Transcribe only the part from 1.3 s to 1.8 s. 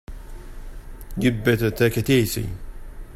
better